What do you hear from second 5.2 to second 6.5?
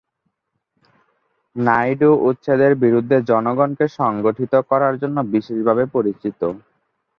বিশেষভাবে পরিচিত।